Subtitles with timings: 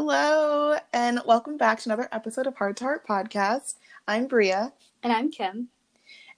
[0.00, 3.76] Hello, and welcome back to another episode of Heart to Heart Podcast.
[4.06, 5.68] I'm Bria, And I'm Kim.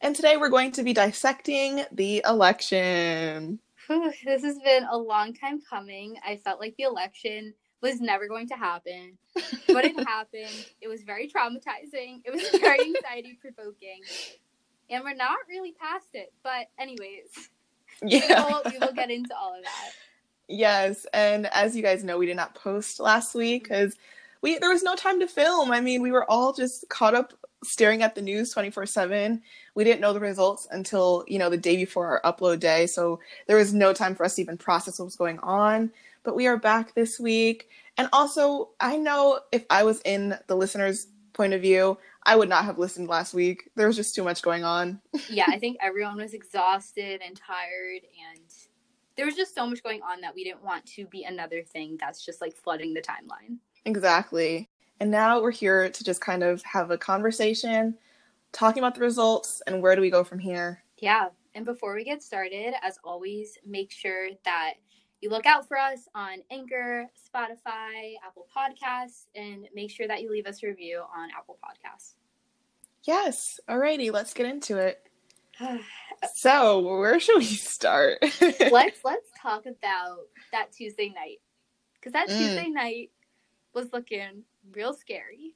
[0.00, 3.58] and today we're going to be dissecting the election.
[3.88, 6.14] Whew, this has been a long time coming.
[6.24, 7.52] I felt like the election
[7.82, 9.18] was never going to happen,
[9.66, 10.66] but it happened.
[10.80, 12.20] It was very traumatizing.
[12.24, 14.02] It was very anxiety provoking.
[14.88, 16.32] And we're not really past it.
[16.44, 17.26] But, anyways,
[18.02, 18.44] we, Yeah.
[18.46, 19.90] will, we will get into all of that.
[20.48, 23.96] Yes, and as you guys know, we did not post last week because
[24.40, 25.70] we there was no time to film.
[25.70, 29.42] I mean, we were all just caught up staring at the news 24/7.
[29.74, 33.20] We didn't know the results until, you know, the day before our upload day, so
[33.46, 35.92] there was no time for us to even process what was going on.
[36.22, 37.68] But we are back this week.
[37.96, 42.48] And also, I know if I was in the listener's point of view, I would
[42.48, 43.70] not have listened last week.
[43.74, 45.00] There was just too much going on.
[45.30, 48.02] Yeah, I think everyone was exhausted and tired.
[48.02, 48.47] And
[49.18, 51.96] there was just so much going on that we didn't want to be another thing
[51.98, 53.56] that's just like flooding the timeline.
[53.84, 54.70] Exactly.
[55.00, 57.96] And now we're here to just kind of have a conversation,
[58.52, 60.84] talking about the results and where do we go from here.
[60.98, 61.30] Yeah.
[61.56, 64.74] And before we get started, as always, make sure that
[65.20, 70.30] you look out for us on Anchor, Spotify, Apple Podcasts, and make sure that you
[70.30, 72.14] leave us a review on Apple Podcasts.
[73.02, 73.58] Yes.
[73.68, 75.02] Alrighty, let's get into it.
[76.34, 78.18] So, where should we start?
[78.70, 80.18] let's let's talk about
[80.52, 81.38] that Tuesday night.
[81.94, 82.36] Because that Mm.
[82.36, 83.10] Tuesday night
[83.74, 85.54] was looking real scary.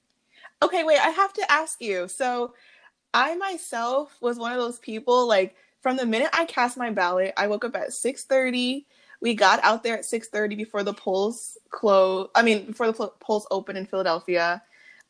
[0.63, 2.09] okay, wait, I have to ask you.
[2.09, 2.55] So,
[3.15, 7.35] I myself was one of those people like from the minute I cast my ballot,
[7.37, 8.87] I woke up at 6:30.
[9.21, 12.29] We got out there at 6:30 before the polls close.
[12.35, 14.63] I mean, before the pol- polls open in Philadelphia.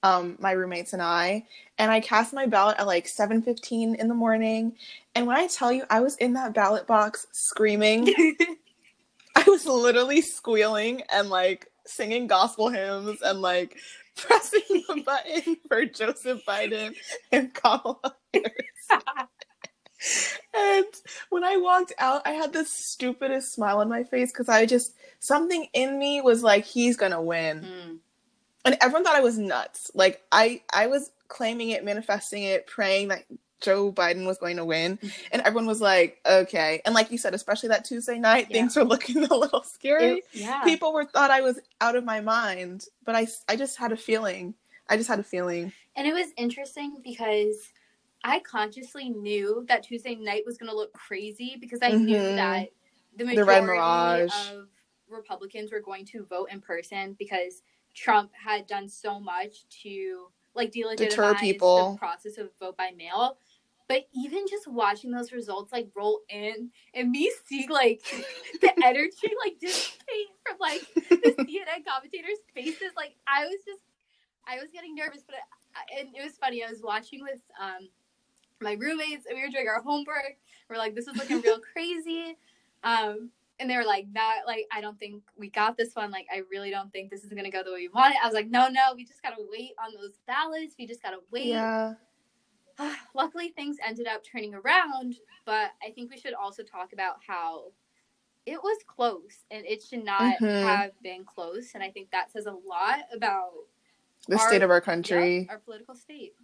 [0.04, 1.46] Um, my roommates and I,
[1.78, 4.76] and I cast my ballot at like 7:15 in the morning.
[5.14, 8.12] And when I tell you, I was in that ballot box screaming.
[9.36, 13.76] I was literally squealing and like singing gospel hymns and like
[14.16, 16.94] pressing the button for Joseph Biden
[17.30, 18.52] and Kamala Harris.
[20.54, 20.86] And
[21.30, 24.94] when I walked out, I had the stupidest smile on my face because I just
[25.20, 27.60] something in me was like, he's gonna win.
[27.60, 27.98] Mm.
[28.64, 29.90] And everyone thought I was nuts.
[29.94, 33.24] Like I I was claiming it, manifesting it, praying that
[33.60, 34.98] Joe Biden was going to win.
[35.30, 36.82] And everyone was like, okay.
[36.84, 38.56] And like you said, especially that Tuesday night, Yeah.
[38.58, 40.62] things were looking a little scary It- yeah.
[40.64, 43.96] people were thought I was out of my mind, but I I just had a
[43.96, 44.54] feeling.
[44.88, 45.72] I just had a feeling.
[45.96, 47.56] And it was interesting because
[48.24, 52.36] I consciously knew that Tuesday night was going to look crazy because I knew Mhm.
[52.36, 52.68] that
[53.16, 54.50] the The majority Mirage.
[54.52, 54.68] of
[55.08, 57.62] Republicans were going to vote in person because
[57.94, 61.92] Trump had done so much to like delegitimize people.
[61.92, 63.38] the process of vote by mail.
[63.88, 68.02] But even just watching those results like roll in and me see like
[68.60, 73.82] the energy like dissipate from like the CNN commentators' faces, like I was just,
[74.46, 75.22] I was getting nervous.
[75.26, 75.36] But
[75.74, 76.64] I, and it was funny.
[76.64, 77.88] I was watching with um
[78.62, 80.36] my roommates, and we were doing our homework.
[80.70, 82.36] We're like, this is looking real crazy.
[82.84, 83.30] Um,
[83.62, 86.10] and they were like, not like I don't think we got this one.
[86.10, 88.20] Like I really don't think this is gonna go the way we want it.
[88.22, 90.74] I was like, no, no, we just gotta wait on those ballots.
[90.78, 91.46] We just gotta wait.
[91.46, 91.94] Yeah.
[93.14, 97.72] Luckily, things ended up turning around, but I think we should also talk about how
[98.44, 100.62] it was close and it should not Mhm.
[100.64, 101.74] have been close.
[101.74, 103.52] And I think that says a lot about
[104.28, 105.46] The Our- state of our yeah, country.
[105.50, 106.34] our political state.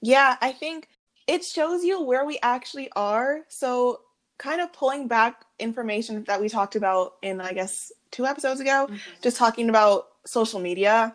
[0.00, 0.88] Yeah, I think
[1.26, 3.44] it shows you where we actually are.
[3.48, 4.02] So,
[4.38, 8.88] kind of pulling back information that we talked about in I guess 2 episodes ago,
[9.22, 11.14] just talking about social media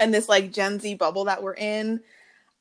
[0.00, 2.00] and this like Gen Z bubble that we're in.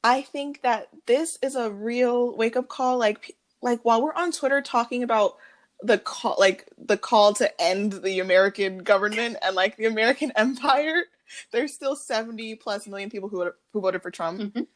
[0.03, 2.97] I think that this is a real wake up call.
[2.97, 5.37] Like, like while we're on Twitter talking about
[5.81, 11.03] the call, like the call to end the American government and like the American empire,
[11.51, 14.67] there's still 70 plus million people who who voted for Trump, Mhm.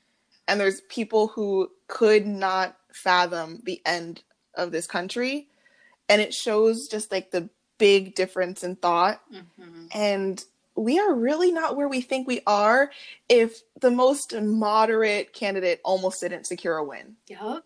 [0.47, 4.23] and there's people who could not fathom the end
[4.57, 5.47] of this country,
[6.09, 9.89] and it shows just like the big difference in thought Mhm.
[9.93, 12.91] and we are really not where we think we are
[13.29, 17.15] if the most moderate candidate almost didn't secure a win.
[17.27, 17.63] Yep.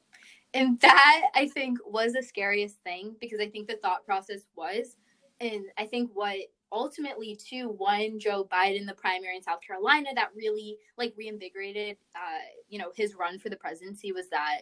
[0.54, 4.96] And that I think was the scariest thing because I think the thought process was,
[5.40, 6.38] and I think what
[6.72, 12.46] ultimately too won Joe Biden the primary in South Carolina that really like reinvigorated, uh,
[12.68, 14.62] you know, his run for the presidency was that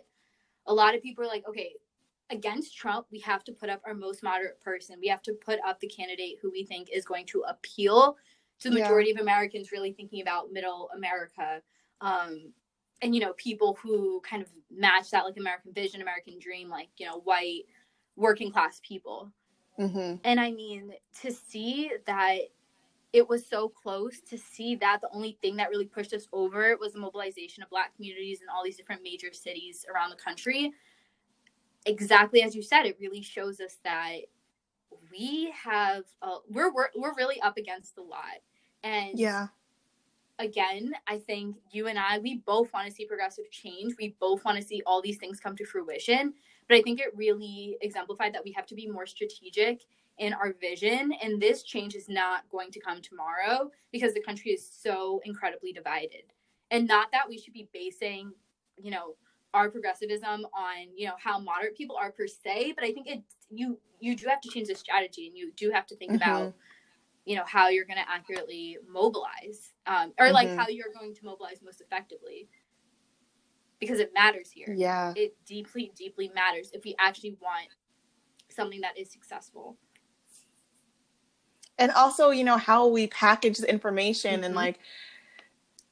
[0.66, 1.74] a lot of people are like, okay,
[2.30, 5.00] against Trump, we have to put up our most moderate person.
[5.00, 8.18] We have to put up the candidate who we think is going to appeal
[8.60, 8.80] to the Yeah.
[8.80, 11.62] majority of Americans really thinking about middle America.
[12.02, 12.54] Um,
[13.02, 16.90] and you know, people who kind of match that like American vision, American dream, like,
[16.98, 17.64] you know, white
[18.16, 19.32] working class people.
[19.78, 22.40] hmm And I mean, to see that
[23.14, 26.78] it was so close to see that the only thing that really pushed us over
[26.78, 30.74] was the mobilization of black communities in all these different major cities around the country
[31.88, 34.18] exactly as you said it really shows us that
[35.12, 38.42] we have uh, we're, we're we're really up against a lot.
[38.84, 39.48] And Yeah.
[40.40, 43.96] again i think you and i we both want to see progressive change.
[44.00, 46.34] We both want to see all these things come to fruition.
[46.68, 49.86] But i think it really exemplified that we have to be more strategic
[50.20, 51.14] in our vision.
[51.22, 55.72] And this change is not going to come tomorrow because the country is so incredibly
[55.72, 56.24] divided.
[56.72, 58.32] And not that we should be basing
[58.78, 59.16] you know
[59.58, 63.22] our progressivism on you know how moderate people are per se but i think it
[63.50, 66.54] you you do have to change the strategy and you do have to think about
[67.26, 70.58] you know how you're going to accurately mobilize um, or like Mhm.
[70.58, 72.48] how you're going to mobilize most effectively
[73.80, 75.14] because it matters here Yeah.
[75.16, 77.68] it deeply deeply matters if we actually want
[78.50, 79.78] something that is successful
[81.80, 84.58] and also you know how we package the information and Mhm.
[84.58, 84.80] like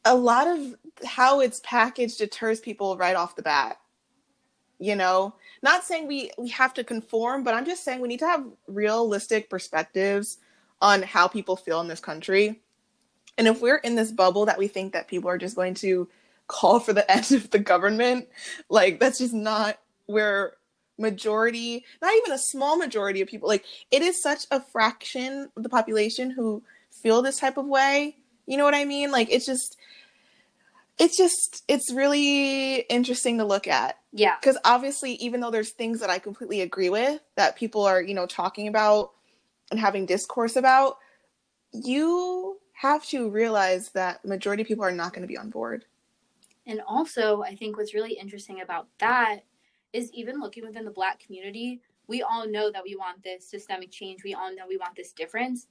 [0.06, 3.78] a lot of how it's packaged deters people right off the bat
[4.78, 5.34] you know?
[5.62, 8.46] Not saying we we have to conform but i'm just saying we need to have
[8.68, 10.38] realistic perspectives
[10.82, 12.62] on how people feel in this country.
[13.38, 16.08] And if we're in this bubble that we think that people are just going to
[16.48, 18.28] call for the end of the government
[18.70, 20.54] like that's just not where
[20.98, 25.64] majority not even a small majority of people like it is such a fraction of
[25.64, 28.16] the population who feel this type of way.
[28.46, 29.12] You know what i mean?
[29.12, 29.76] Like it's just
[30.98, 36.00] it's just it's really interesting to look at yeah because obviously even though there's things
[36.00, 39.12] that i completely agree with that people are you know talking about
[39.72, 40.98] and having discourse about
[41.74, 45.86] you have to realize that majority of people are not going to be on board
[46.68, 49.42] And also, I think what's really interesting about that
[49.94, 53.92] is even looking within the Black community, we all know that we want this systemic
[53.92, 54.24] change.
[54.24, 55.68] We all know we want this difference,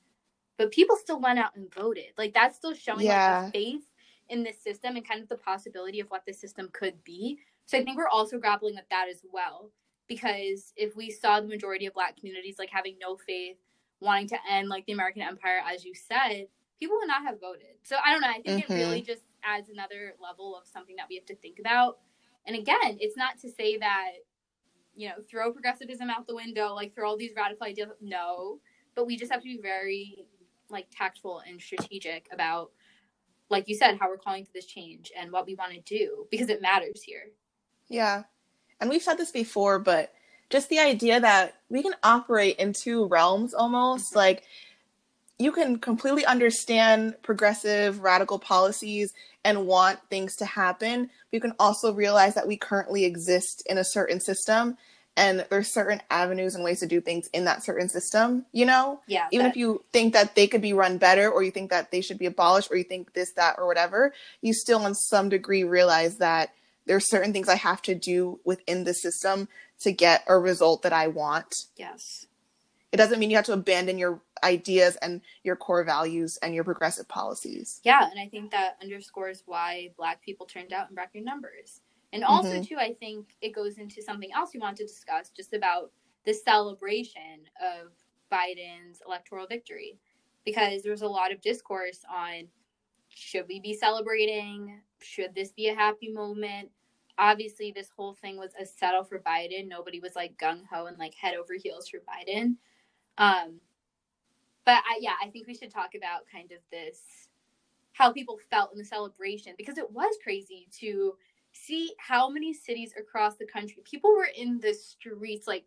[0.57, 2.13] but people still went out and voted.
[2.17, 3.41] Like that's still showing Yeah.
[3.43, 3.85] like a faith
[4.29, 7.39] in this system and kind of the possibility of what this system could be.
[7.67, 9.71] So I think we're also grappling with that as well.
[10.07, 13.57] Because if we saw the majority of Black communities like having no faith,
[14.01, 16.49] wanting to end like the American Empire, as you said,
[16.79, 17.77] people would not have voted.
[17.83, 18.29] So I don't know.
[18.29, 18.71] I think Mhm.
[18.71, 22.01] it really just adds another level of something that we have to think about.
[22.47, 24.13] And again, it's not to say that,
[24.95, 27.91] you know, throw progressivism out the window, like throw all these radical ideas.
[28.01, 28.61] No,
[28.95, 30.27] but we just have to be very
[30.69, 32.73] like tactful and strategic about,
[33.51, 36.27] like you said, how we're calling for this change and what we want to do
[36.31, 37.31] because it matters here.
[37.89, 38.25] Yeah.
[38.81, 40.13] And we've said this before, but
[40.51, 44.17] just the idea that we can operate in two realms almost Mhm.
[44.17, 44.45] like
[45.39, 49.13] you can completely understand progressive radical policies
[49.45, 51.07] and want things to happen.
[51.07, 54.79] But you can also realize that we currently exist in a certain system
[55.17, 59.01] and there's certain avenues and ways to do things in that certain system, you know?
[59.07, 59.29] Yeah.
[59.31, 61.91] even that- if you think that they could be run better or you think that
[61.91, 65.29] they should be abolished or you think this that or whatever you still in some
[65.29, 66.53] degree realize that
[66.87, 69.49] there's certain things i have to do within the system
[69.81, 72.27] to get a result that i want yes.
[72.93, 76.65] it doesn't mean you have to abandon your ideas and your core values and your
[76.65, 81.25] progressive policies Yeah, and I think that underscores why black people turned out in record
[81.25, 81.81] numbers.
[82.15, 82.69] And also Mhm.
[82.69, 85.93] too, I think it goes into something else we want to discuss just about
[86.25, 87.93] the celebration of
[88.33, 89.99] Biden's electoral victory.
[90.45, 92.49] Because there was a lot of discourse on
[93.09, 94.83] should we be celebrating?
[95.03, 96.71] Should this be a happy moment?
[97.19, 99.69] Obviously, this whole thing was a settle for Biden.
[99.69, 102.57] Nobody was like gung ho and like head over heels for Biden.
[103.19, 103.61] Um,
[104.65, 107.29] but I, yeah, I think we should talk about kind of this
[107.93, 111.17] how people felt in the celebration because it was crazy to
[111.55, 115.65] see how many cities across the country people were in the streets like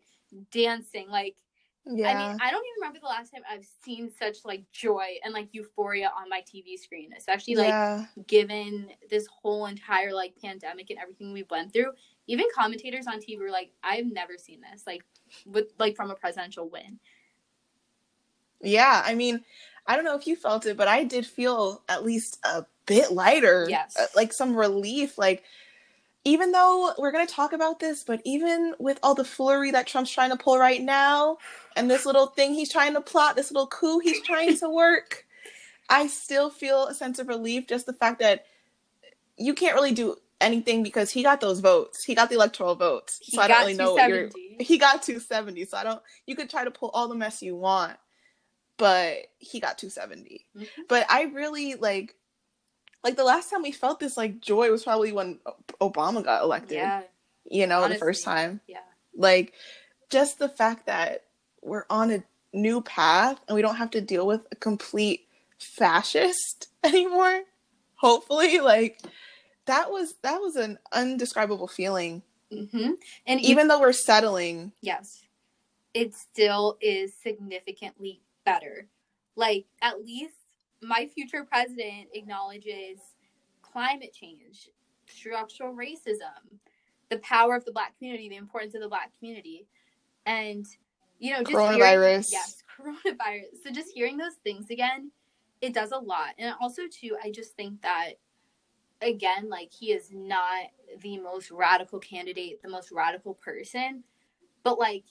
[0.50, 1.34] dancing like
[1.86, 5.06] yeah i mean i don't even remember the last time i've seen such like joy
[5.24, 8.04] and like euphoria on my tv screen especially like yeah.
[8.26, 11.90] given this whole entire like pandemic and everything we've went through
[12.26, 15.02] even commentators on tv were like i've never seen this like
[15.46, 16.98] with like from a presidential win.
[18.60, 19.42] Yeah i mean
[19.86, 23.12] i don't know if you felt it but i did feel at least a bit
[23.12, 23.96] lighter Yes.
[23.98, 25.44] uh, like some relief like
[26.28, 29.86] even though we're going to talk about this but even with all the foolery that
[29.86, 31.38] trump's trying to pull right now
[31.76, 35.26] and this little thing he's trying to plot this little coup he's trying to work
[35.88, 38.44] i still feel a sense of relief just the fact that
[39.36, 42.04] you can't really do anything because he got those votes.
[42.04, 43.18] He got the electoral votes.
[43.22, 44.28] He so i don't really know what you're
[44.60, 47.56] he got 270 so i don't you could try to pull all the mess you
[47.56, 47.96] want
[48.76, 50.66] but he got 270 Mhm.
[50.88, 52.14] but i really like
[53.04, 55.38] like the last time we felt this like joy was probably when
[55.80, 57.02] obama got elected yeah
[57.50, 58.78] you know the first time yeah
[59.16, 59.52] like
[60.10, 61.24] just the fact that
[61.62, 65.26] we're on a new path and we don't have to deal with a complete
[65.58, 67.42] fascist anymore.
[67.96, 69.00] Hopefully, like
[69.66, 72.22] that was that was an undescribable feeling.
[72.52, 72.92] Mm-hmm.
[73.26, 75.22] And Even though we're settling, yes,
[75.92, 78.86] it still is significantly better.
[79.36, 80.34] Like at least
[80.82, 82.98] my future president acknowledges
[83.62, 84.68] climate change,
[85.08, 86.58] structural racism,
[87.10, 89.66] the power of the black community, the importance of the black community,
[90.26, 90.66] and
[91.18, 91.80] you know, just Coronavirus.
[91.80, 93.64] Hearing, yes, coronavirus.
[93.64, 95.10] So just hearing those things again,
[95.60, 96.34] it does a lot.
[96.38, 98.12] And also too, I just think that
[99.02, 100.66] again, like he is not
[101.02, 104.04] the most radical candidate, the most radical person,
[104.62, 105.04] but like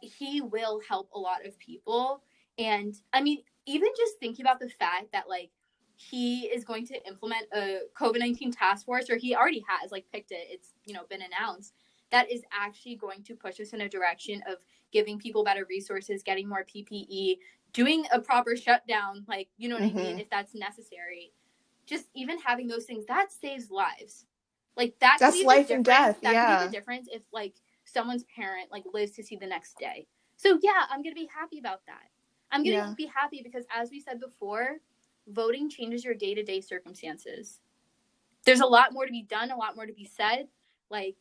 [0.00, 2.22] he will help a lot of people.
[2.58, 5.50] And I mean, even just thinking about the fact that like
[5.96, 10.04] he is going to implement a COVID 19 task force, or he already has like
[10.12, 11.74] picked it, it's you know been announced,
[12.10, 14.58] that is actually going to push us in a direction of
[14.92, 17.38] giving people better resources, getting more PPE,
[17.72, 19.98] doing a proper shutdown, like you know what mm-hmm.
[19.98, 21.32] I mean, if that's necessary.
[21.86, 24.24] Just even having those things that saves lives.
[24.76, 26.20] Like that that's life and death.
[26.22, 26.58] That yeah.
[26.58, 27.54] could be the difference if like
[27.84, 30.06] someone's parent like lives to see the next day.
[30.36, 32.08] So yeah, I'm gonna be happy about that.
[32.54, 32.94] I'm gonna yeah.
[32.96, 34.78] be happy because as we said before,
[35.26, 37.60] voting changes your day to day circumstances.
[38.44, 40.48] There's a lot more to be done, a lot more to be said,
[40.90, 41.16] like,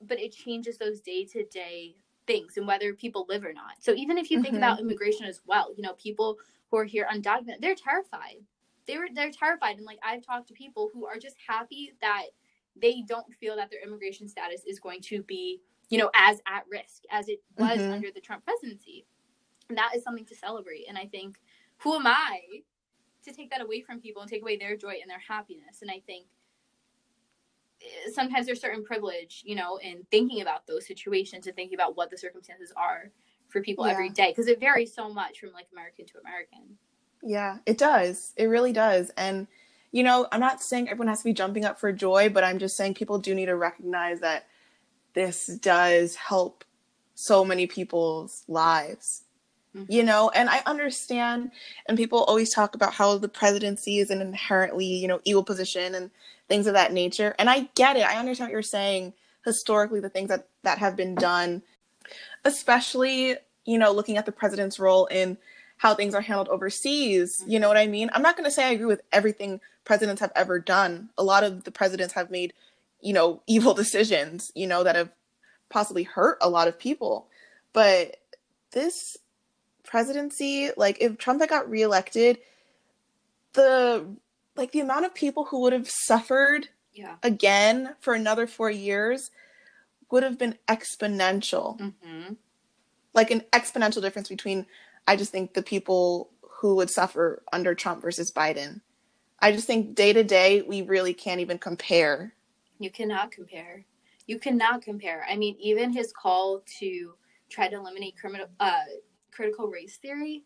[0.00, 3.72] but it changes those day to day things and whether people live or not.
[3.80, 4.62] So even if you think mm-hmm.
[4.62, 6.36] about immigration as well, you know, people
[6.70, 8.36] who are here undocumented, they're terrified.
[8.86, 12.26] They were they're terrified, and like I've talked to people who are just happy that
[12.80, 16.64] they don't feel that their immigration status is going to be, you know, as at
[16.70, 17.92] risk as it was mm-hmm.
[17.92, 19.04] under the Trump presidency.
[19.70, 20.86] That is something to celebrate.
[20.88, 21.38] And I think,
[21.78, 22.62] who am I
[23.28, 25.82] to take that away from people and take away their joy and their happiness.
[25.82, 26.26] And I think
[27.82, 31.96] eh, sometimes there's certain privilege, you know, in thinking about those situations and thinking about
[31.96, 33.10] what the circumstances are
[33.48, 33.92] for people yeah.
[33.92, 36.76] every day because it varies so much from like American to American.
[37.22, 38.32] Yeah, it does.
[38.36, 39.10] It really does.
[39.16, 39.46] And
[39.90, 42.58] you know, I'm not saying everyone has to be jumping up for joy, but I'm
[42.58, 44.46] just saying people do need to recognize that
[45.14, 46.62] this does help
[47.14, 49.24] so many people's lives
[49.76, 49.92] Mm-hmm.
[49.92, 51.50] You know, and I understand,
[51.86, 55.94] and people always talk about how the presidency is an inherently, you know, evil position
[55.94, 56.10] and
[56.48, 57.34] things of that nature.
[57.38, 58.06] And I get it.
[58.06, 59.12] I understand what you're saying
[59.44, 61.62] historically, the things that, that have been done,
[62.44, 65.36] especially, you know, looking at the president's role in
[65.76, 67.40] how things are handled overseas.
[67.40, 67.50] Mm-hmm.
[67.50, 68.10] You know what I mean?
[68.12, 71.10] I'm not going to say I agree with everything presidents have ever done.
[71.18, 72.52] A lot of the presidents have made,
[73.00, 75.10] you know, evil decisions, you know, that have
[75.70, 77.28] possibly hurt a lot of people.
[77.72, 78.16] But
[78.72, 79.16] this
[79.88, 82.38] presidency, like if Trump had got reelected,
[83.54, 84.06] the
[84.54, 87.16] like the amount of people who would have suffered yeah.
[87.22, 89.30] again for another four years
[90.10, 91.78] would have been exponential.
[91.78, 92.34] Mm-hmm.
[93.14, 94.66] Like an exponential difference between,
[95.06, 98.80] I just think, the people who would suffer under Trump versus Biden.
[99.40, 102.34] I just think day to day, we really can't even compare.
[102.78, 103.84] You cannot compare.
[104.26, 105.24] You cannot compare.
[105.28, 107.14] I mean, even his call to
[107.48, 108.80] try to eliminate criminal uh,
[109.38, 110.44] critical race theory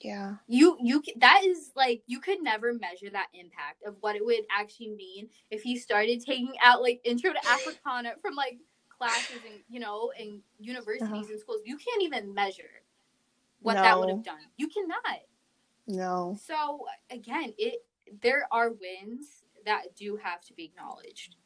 [0.00, 0.36] yeah.
[0.46, 4.44] you you that is like you could never measure that impact of what it would
[4.56, 8.58] actually mean if he started taking out like intro to africana from like
[9.00, 11.24] classes and you know and universities uh-huh.
[11.30, 11.62] and schools.
[11.64, 12.82] You can't even measure
[13.60, 13.82] what no.
[13.82, 14.40] that would have done.
[14.56, 15.20] You cannot.
[15.86, 16.38] No.
[16.46, 17.84] So again it
[18.22, 21.36] there are wins that do have to be acknowledged.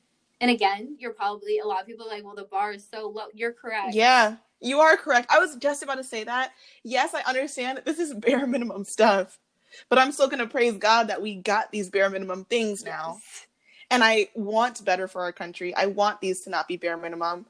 [0.40, 3.08] And again you're probably a lot of people are like well the bar is so
[3.08, 3.26] low.
[3.32, 3.94] You're correct.
[3.94, 5.30] Yeah you are correct.
[5.30, 6.52] I was just about to say that.
[6.82, 9.38] Yes, I understand that this is bare minimum stuff,
[9.88, 13.18] but I'm still going to praise God that we got these bare minimum things now.
[13.18, 13.46] Yes.
[13.90, 15.74] And I want better for our country.
[15.74, 17.44] I want these to not be bare minimum,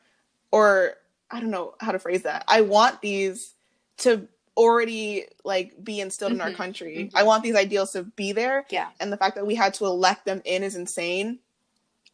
[0.50, 0.94] or
[1.30, 2.44] I don't know how to phrase that.
[2.48, 3.54] I want these
[3.98, 6.40] to already like be instilled mm-hmm.
[6.40, 6.56] in our mm-hmm.
[6.56, 6.96] country.
[6.96, 7.16] Mm-hmm.
[7.16, 8.66] I want these ideals to be there.
[8.70, 8.88] Yeah.
[8.98, 11.38] And the fact that we had to elect them in is insane.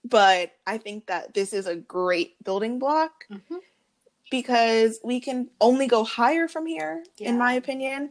[0.04, 3.24] But I think that this is a great building block.
[3.30, 3.56] Mm-hmm
[4.30, 7.28] because we can only go higher from here, yeah.
[7.28, 8.10] in my opinion.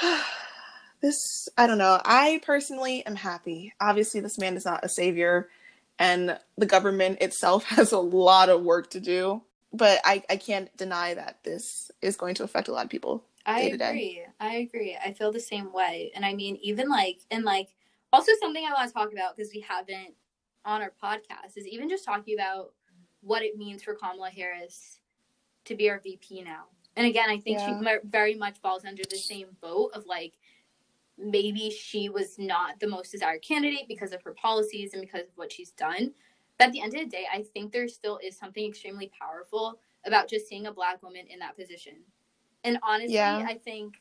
[1.00, 2.00] this, I don't know.
[2.04, 3.74] I personally am happy.
[3.80, 5.48] Obviously, this man is not a savior,
[5.98, 9.42] and the government itself has a lot of work to do.
[9.70, 13.24] But I, I can't deny that this is going to affect a lot of people.
[13.44, 14.22] I agree.
[14.40, 14.96] I agree.
[15.02, 16.10] I feel the same way.
[16.14, 17.68] And I mean, even like, and like,
[18.12, 20.14] also something I want to talk about because we haven't
[20.64, 22.72] on our podcast is even just talking about
[23.20, 25.00] what it means for Kamala Harris
[25.64, 26.64] to be our VP now.
[26.96, 27.80] And again, I think yeah.
[27.80, 30.34] she very much falls under the same boat of like
[31.16, 35.36] maybe she was not the most desired candidate because of her policies and because of
[35.36, 36.12] what she's done.
[36.58, 39.78] But at the end of the day, I think there still is something extremely powerful
[40.04, 41.94] about just seeing a black woman in that position.
[42.64, 43.44] And honestly, yeah.
[43.46, 43.94] I think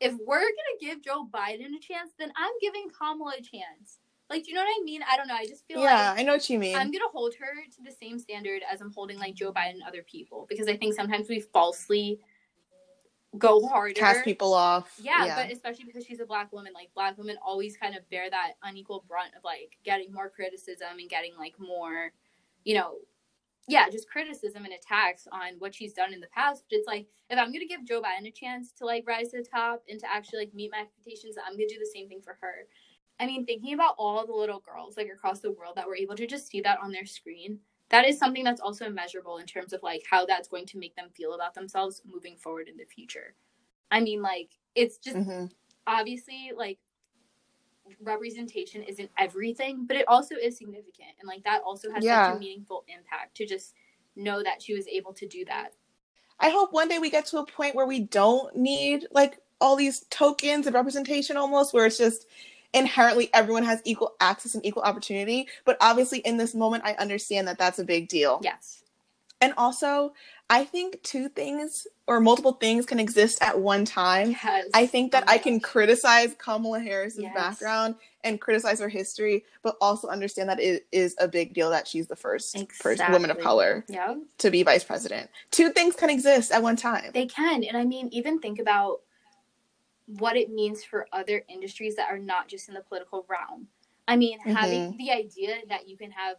[0.00, 4.00] if we're gonna give Joe Biden a chance, then I'm giving Kamala a chance.
[4.30, 5.00] Like, do you know what I mean?
[5.10, 5.34] I don't know.
[5.34, 6.76] I just feel yeah, like I know what you mean.
[6.76, 9.82] I'm gonna hold her to the same standard as I'm holding like Joe Biden and
[9.86, 12.20] other people because I think sometimes we falsely
[13.38, 13.94] go harder.
[13.94, 14.94] Cast people off.
[15.00, 18.28] Yeah, but especially because she's a black woman, like black women always kind of bear
[18.30, 22.12] that unequal brunt of like getting more criticism and getting like more,
[22.64, 22.96] you know,
[23.66, 26.64] yeah, just criticism and attacks on what she's done in the past.
[26.68, 29.38] But it's like if I'm gonna give Joe Biden a chance to like rise to
[29.38, 32.22] the top and to actually like meet my expectations, I'm gonna do the same thing
[32.22, 32.66] for her.
[33.20, 36.14] I mean, thinking about all the little girls like across the world that were able
[36.16, 37.58] to just see that on their screen,
[37.90, 40.94] that is something that's also measurable in terms of like how that's going to make
[40.94, 43.34] them feel about themselves moving forward in the future.
[43.90, 45.46] I mean, like it's just mm-hmm.
[45.86, 46.78] obviously like
[48.00, 52.28] representation isn't everything, but it also is significant, and like that also has yeah.
[52.28, 53.74] such a meaningful impact to just
[54.14, 55.72] know that she was able to do that.
[56.40, 59.74] I hope one day we get to a point where we don't need like all
[59.74, 62.26] these tokens of representation almost where it's just
[62.72, 65.48] inherently everyone has equal access and equal opportunity.
[65.64, 68.40] But obviously, in this moment, I understand that that's a big deal.
[68.42, 68.82] Yes.
[69.40, 70.14] And also,
[70.50, 74.30] I think two things or multiple things can exist at one time.
[74.30, 74.66] Yes.
[74.74, 77.34] I think that oh I can criticize Kamala Harris's yes.
[77.34, 81.86] background and criticize her history, but also understand that it is a big deal that
[81.86, 82.96] she's the first exactly.
[82.96, 84.16] first woman of color yeah.
[84.38, 85.30] to be vice president.
[85.50, 87.10] Two things can exist at one time.
[87.12, 87.62] They can.
[87.62, 89.02] And I mean, even think about
[90.16, 93.68] what it means for other industries that are not just in the political realm.
[94.06, 94.52] I mean, mm-hmm.
[94.52, 96.36] having the idea that you can have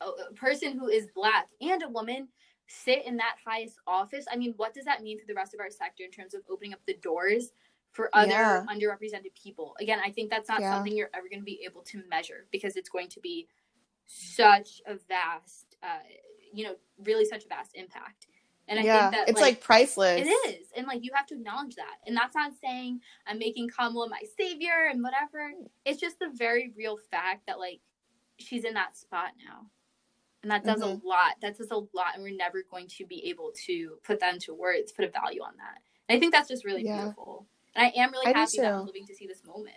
[0.00, 2.28] a, a person who is black and a woman
[2.66, 4.24] sit in that highest office.
[4.32, 6.40] I mean, what does that mean for the rest of our sector in terms of
[6.50, 7.52] opening up the doors
[7.92, 8.64] for other yeah.
[8.68, 9.76] underrepresented people?
[9.78, 10.72] Again, I think that's not yeah.
[10.72, 13.48] something you're ever going to be able to measure because it's going to be
[14.06, 15.98] such a vast, uh,
[16.52, 18.28] you know, really such a vast impact.
[18.68, 20.26] And I yeah, think that it's like, like, priceless.
[20.26, 20.66] It is.
[20.76, 21.96] And like you have to acknowledge that.
[22.06, 25.52] And that's not saying I'm making Kamala my savior and whatever.
[25.84, 27.80] It's just the very real fact that like
[28.38, 29.66] she's in that spot now.
[30.42, 31.04] And that does mm-hmm.
[31.04, 31.34] a lot.
[31.40, 32.14] That does a lot.
[32.14, 35.42] And we're never going to be able to put that into words, put a value
[35.42, 35.82] on that.
[36.08, 36.96] And I think that's just really yeah.
[36.96, 37.46] beautiful.
[37.74, 39.76] And I am really I happy that I'm living to see this moment.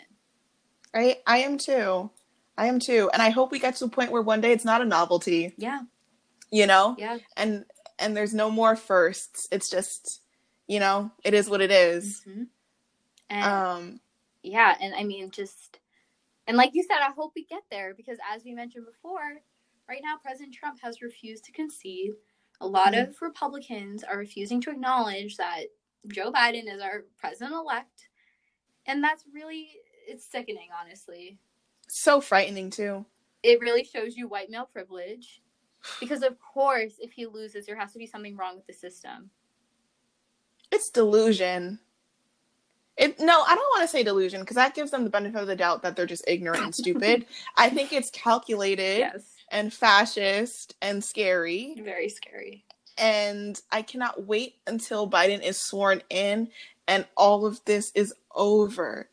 [0.94, 1.18] Right?
[1.28, 2.10] I am too.
[2.58, 3.10] I am too.
[3.14, 5.54] And I hope we get to a point where one day it's not a novelty.
[5.58, 5.82] Yeah.
[6.52, 6.96] You know?
[6.98, 7.18] Yeah.
[7.38, 7.66] And
[8.00, 9.48] and there's no more firsts.
[9.52, 10.22] It's just,
[10.68, 12.22] you know, it is what it is.
[12.28, 12.44] Mm-hmm.
[13.30, 14.00] And, um,
[14.44, 15.80] yeah, and I mean, just,
[16.48, 19.40] and like you said, I hope we get there because as we mentioned before,
[19.90, 22.12] right now President Trump has refused to concede.
[22.62, 23.10] A lot mm-hmm.
[23.10, 25.66] of Republicans are refusing to acknowledge that
[26.08, 28.10] Joe Biden is our president elect.
[28.86, 29.70] And that's really,
[30.08, 31.40] it's sickening, honestly.
[31.88, 33.06] So frightening, too.
[33.44, 35.40] It really shows you white male privilage
[36.00, 39.30] because of course, if he loses, there has to be something wrong with the system.
[40.72, 41.80] It's delusion.
[42.98, 45.48] It no, I don't want to say delusion because that gives them the benefit of
[45.48, 47.26] the doubt that they're just ignorant and stupid.
[47.58, 49.24] I think it's calculated yes.
[49.52, 51.76] and fascist and scary.
[51.84, 52.64] Very scary.
[52.98, 56.50] And I cannot wait until Biden is sworn in
[56.88, 59.10] and all of this is over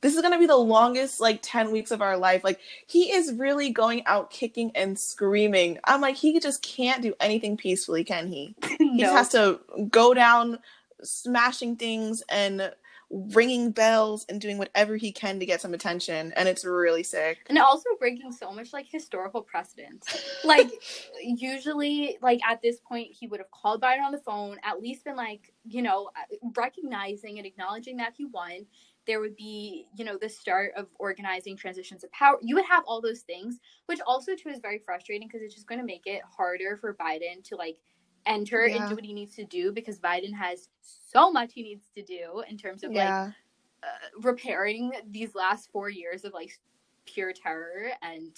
[0.00, 2.42] this is going to be the longest like 10 weeks of our life.
[2.44, 5.78] Like he is really going out kicking and screaming.
[5.84, 8.54] I'm like he just can't do anything peacefully can he?
[8.62, 8.68] No.
[8.78, 9.60] he just has to
[9.90, 10.58] go down
[11.02, 12.72] smashing things and
[13.10, 17.38] ringing bells and doing whatever he can to get some attention and it's really sick.
[17.48, 20.04] And also breaking so much like historical precedent
[20.44, 20.70] like
[21.22, 25.04] usually like at this point he would have called biden on the phone at least
[25.04, 28.64] been like you know uh, recognizing and acknowledging that he won
[29.06, 32.82] there would be you know the start of organizing transitions of power you would have
[32.86, 36.06] all those things which also too is very frustrating because it's just going to make
[36.06, 37.78] it harder for biden to like
[38.26, 38.82] enter yeah.
[38.82, 42.42] into what he needs to do because biden has so much he needs to do
[42.48, 43.24] in terms of yeah.
[43.24, 43.34] like
[43.82, 46.58] uh, repairing these last four years of like
[47.06, 48.36] pure terror and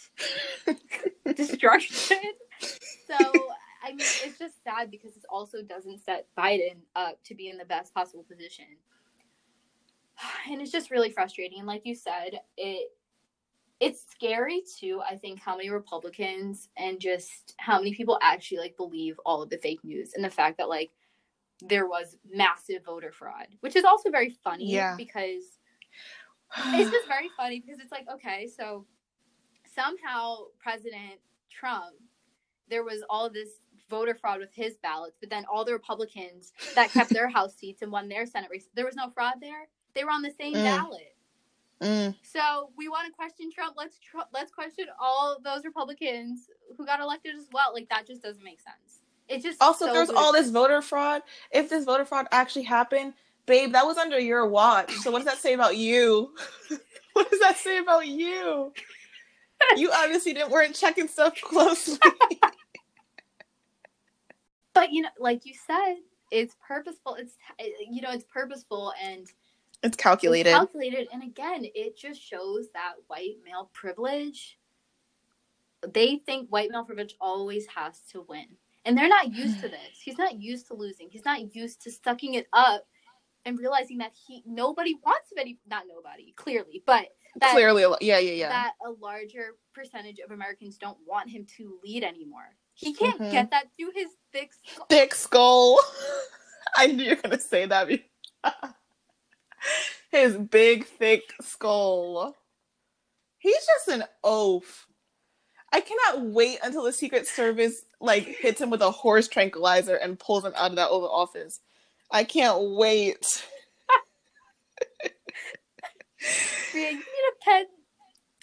[1.37, 2.20] destruction
[2.61, 3.16] so
[3.85, 7.59] i mean it's just sad because it also doesn't set biden up to be in
[7.59, 8.66] the best possible position
[10.51, 12.89] and it's just really frustrating and like you said it
[13.81, 18.77] it's scary too i think how many republicans and just how many people actually like
[18.77, 20.91] believe all of the fake news and the fact that like
[21.69, 24.95] there was massive voter fraud which is also very funny yeah.
[24.97, 25.59] because
[26.75, 28.87] it's just very funny because it's like okay so
[29.75, 31.95] somehow president trump
[32.69, 33.49] there was all this
[33.91, 37.83] voter fraud with his ballots but then all the republicans that kept their house seats
[37.83, 40.55] and won their senate race there was no fraud there they were on the same
[40.55, 40.64] mm.
[40.64, 41.14] ballot.
[41.81, 42.14] Mm.
[42.22, 43.74] So we want to question Trump.
[43.76, 47.72] Let's tr- let's question all those Republicans who got elected as well.
[47.74, 49.00] Like that just doesn't make sense.
[49.28, 51.22] It just also so there's all this voter fraud.
[51.50, 53.14] If this voter fraud actually happened,
[53.46, 54.92] Babe, that was under your watch.
[54.92, 56.35] So what does that say about you?
[57.14, 58.72] what does that say about you?
[59.76, 61.98] You obviously didn't weren't checking stuff closely.
[64.74, 65.96] but you know, like you said,
[66.31, 67.16] it's purposeful.
[67.16, 67.37] It's
[67.90, 69.26] you know, it's purposeful and
[69.83, 70.51] it's calculated.
[70.51, 74.59] It's calculated, and again, it just shows that white male privilege.
[75.92, 78.47] They think white male privilege always has to win,
[78.85, 80.01] and they're not used to this.
[80.03, 81.09] He's not used to losing.
[81.11, 82.87] He's not used to sucking it up
[83.45, 87.09] and realizing that he nobody wants him any not nobody clearly, but
[87.40, 88.49] that, clearly, yeah, yeah, yeah.
[88.49, 92.55] That a larger percentage of Americans don't want him to lead anymore.
[92.75, 93.33] He can't mm-hmm.
[93.33, 94.87] get that through his thick skull.
[94.88, 95.79] Thick skull.
[96.77, 97.88] I knew you were gonna say that.
[100.11, 102.37] his big, thick skull.
[103.38, 104.87] He's just an oaf.
[105.72, 110.18] I cannot wait until the Secret Service like hits him with a horse tranquilizer and
[110.18, 111.61] pulls him out of that Oval Office.
[112.11, 113.25] I can't wait.
[116.75, 117.64] you need a pen.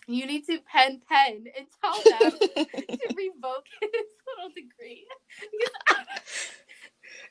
[0.08, 5.05] You need to pen pen and tell them to revoke his little degree.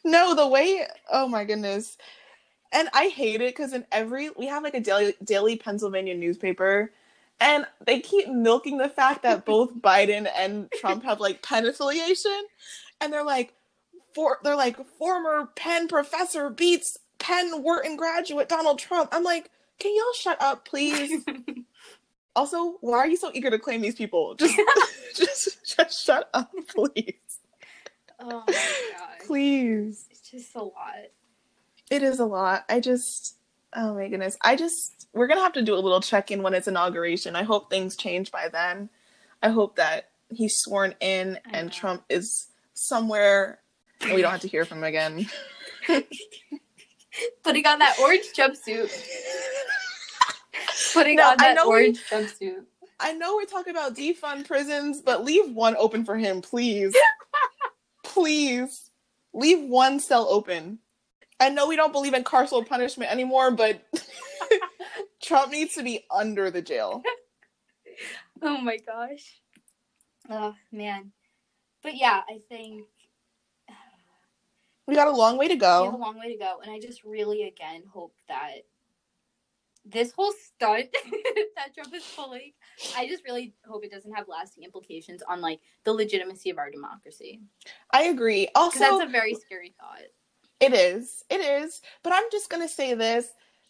[0.04, 0.86] no, the way.
[1.10, 1.98] Oh my goodness.
[2.72, 6.92] And I hate it because in every we have like a daily daily Pennsylvania newspaper,
[7.40, 12.42] and they keep milking the fact that both Biden and Trump have like Penn affiliation,
[13.00, 13.54] and they're like,
[14.14, 19.08] for they're like former Penn professor beats Penn Wharton graduate Donald Trump.
[19.12, 21.24] I'm like, can y'all shut up, please?
[22.36, 24.34] also, why are you so eager to claim these people?
[24.38, 24.56] Just,
[25.16, 27.14] just, just shut up, please.
[28.20, 29.26] Oh my god.
[29.26, 30.06] Please.
[30.10, 30.94] It's just a lot.
[31.90, 32.64] It is a lot.
[32.68, 33.36] I just,
[33.74, 34.36] oh my goodness.
[34.42, 37.36] I just, we're gonna have to do a little check in when it's inauguration.
[37.36, 38.88] I hope things change by then.
[39.42, 43.60] I hope that he's sworn in and Trump is somewhere
[44.00, 45.26] and we don't have to hear from him again.
[47.42, 48.90] Putting on that orange jumpsuit.
[50.92, 52.64] Putting no, on that orange we, jumpsuit.
[53.00, 56.96] I know we're talking about defund prisons, but leave one open for him, please.
[58.04, 58.90] please.
[59.32, 60.78] Leave one cell open.
[61.40, 63.80] I know we don't believe in carceral punishment anymore, but
[65.22, 67.02] Trump needs to be under the jail.
[68.40, 69.40] Oh my gosh.
[70.30, 71.10] Oh man.
[71.82, 72.84] But yeah, I think
[74.86, 75.80] we got a long way to go.
[75.80, 76.60] We have a long way to go.
[76.62, 78.62] And I just really, again, hope that
[79.84, 80.88] this whole stunt
[81.56, 82.52] that Trump is pulling,
[82.96, 86.70] I just really hope it doesn't have lasting implications on like the legitimacy of our
[86.70, 87.40] democracy.
[87.92, 88.48] I agree.
[88.54, 90.08] Also, that's a very scary thought.
[90.60, 91.24] It is.
[91.30, 91.80] It is.
[92.02, 93.28] But I'm just gonna say this: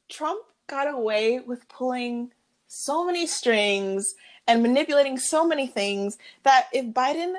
[0.08, 2.32] Trump got away with pulling
[2.66, 4.14] so many strings
[4.46, 7.34] and manipulating so many things that if Biden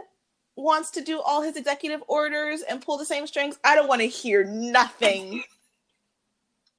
[0.55, 4.01] wants to do all his executive orders and pull the same strings, I don't want
[4.01, 5.43] to hear nothing.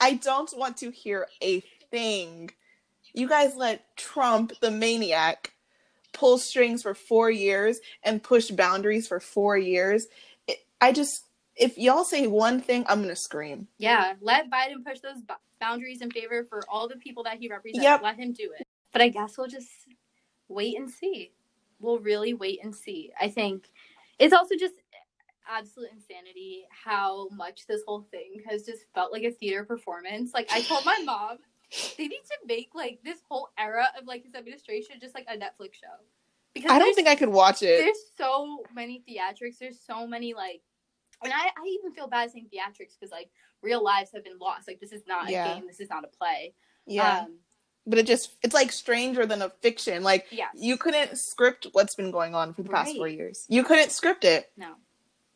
[0.00, 2.50] I don't want to hear a thing.
[3.12, 5.52] You guys let Trump, the maniac,
[6.12, 10.06] pull strings for four years and push boundaries for four years.
[10.46, 11.24] It, I just,
[11.61, 13.68] if y'all say one thing, I'm gonna scream.
[13.79, 17.49] Yeah, let Biden push those b- boundaries in favor for all the people that he
[17.49, 17.85] represents.
[17.85, 18.03] Yep.
[18.03, 18.66] Let him do it.
[18.92, 19.68] But I guess we'll just
[20.49, 21.33] wait and see
[21.81, 23.11] we'll really wait and see.
[23.20, 23.68] I think
[24.18, 24.75] it's also just
[25.49, 30.33] absolute insanity how much this whole thing has just felt like a theater performance.
[30.33, 31.38] Like I told my mom,
[31.99, 35.37] they need to make like this whole era of like his administration just like a
[35.37, 35.88] Netflix show.
[36.55, 37.79] Because I don't think I could watch it.
[37.79, 39.59] There's so many theatrics.
[39.59, 40.62] There's so many like,
[41.22, 43.30] and I, I even feel bad saying theatrics because like
[43.62, 44.66] real lives have been lost.
[44.66, 45.52] Like this is not yeah.
[45.52, 45.66] a game.
[45.66, 46.54] This is not a play.
[46.87, 47.20] Yeah.
[47.20, 47.38] Um,
[47.87, 50.02] but it just it's like stranger than a fiction.
[50.02, 50.50] Like yes.
[50.54, 52.96] you couldn't script what's been going on for the past right.
[52.96, 53.46] four years.
[53.48, 54.50] You couldn't script it.
[54.56, 54.74] No.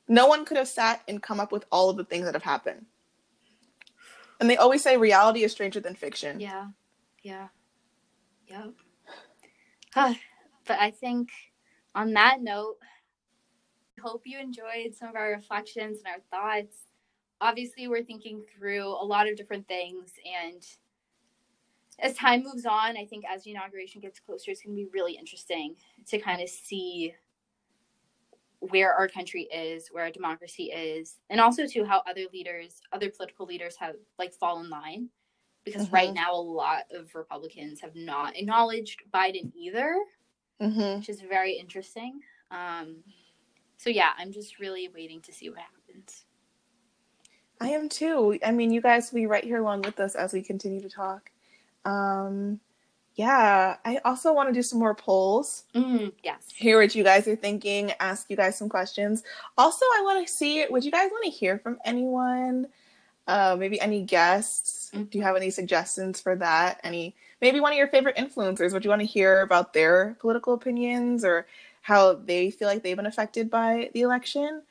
[0.06, 2.42] No one could have sat and come up with all of the things that have
[2.42, 2.86] happened.
[4.40, 6.40] And they always say reality is stranger than fiction.
[6.40, 6.68] Yeah.
[7.22, 7.48] Yeah.
[8.48, 8.72] Yep.
[9.94, 11.30] but I think
[11.94, 12.76] on that note,
[14.04, 16.76] hope you enjoyed some of our reflections and our thoughts.
[17.40, 20.62] Obviously, we're thinking through a lot of different things and
[21.98, 24.88] as time moves on, I think as the inauguration gets closer, it's going to be
[24.92, 25.76] really interesting
[26.08, 27.14] to kind of see
[28.58, 33.10] where our country is, where our democracy is, and also to how other leaders, other
[33.10, 35.08] political leaders have like fall in line.
[35.64, 35.94] Because mm-hmm.
[35.94, 39.96] right now, a lot of Republicans have not acknowledged Biden either,
[40.60, 40.98] mm-hmm.
[40.98, 42.20] which is very interesting.
[42.50, 42.96] Um,
[43.76, 46.24] so yeah, I'm just really waiting to see what happens.
[47.60, 48.38] I am too.
[48.44, 50.88] I mean, you guys will be right here along with us as we continue to
[50.88, 51.30] talk.
[51.84, 52.60] Um,
[53.14, 55.64] yeah, I also want to do some more polls.
[55.74, 56.48] Mm, yes.
[56.54, 59.22] Hear what you guys are thinking, ask you guys some questions.
[59.56, 62.66] Also, I want to see, would you guys want to hear from anyone?
[63.26, 64.90] Uh, maybe any guests?
[64.92, 65.10] Mhm.
[65.10, 66.80] Do you have any suggestions for that?
[66.82, 68.72] Any maybe one of your favorite influencers?
[68.72, 71.46] Would you want to hear about their political opinions or
[71.84, 74.62] how they feel like they've been affected by the election?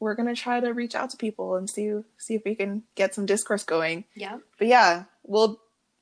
[0.00, 3.14] We're gonna try to reach out to people and see see if we can get
[3.14, 4.04] some discourse going.
[4.16, 4.38] Yeah.
[4.58, 5.60] But yeah, we'll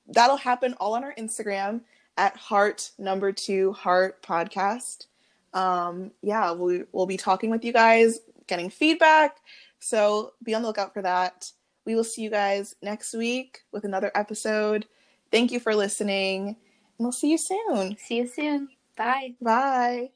[0.08, 1.82] that'll happen all on our Instagram
[2.16, 5.06] at heart number two heart podcast.
[5.52, 9.36] Um, yeah, we, we'll be talking with you guys, getting feedback.
[9.80, 11.50] So be on the lookout for that.
[11.84, 14.86] We will see you guys next week with another episode.
[15.30, 16.56] Thank you for listening, and
[16.98, 17.98] we'll see you soon.
[17.98, 18.68] See you soon.
[18.96, 19.34] Bye.
[19.42, 20.13] Bye.